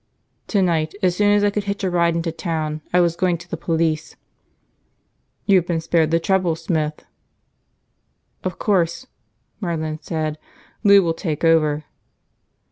[0.47, 3.47] "Tonight, as soon as I could hitch a ride into town, I was going to
[3.47, 4.15] the police."
[5.45, 7.05] "You've been spared the trouble, Smith."
[8.43, 9.05] "Of course,"
[9.59, 10.39] Merlin said.
[10.83, 11.83] "Lou will take over."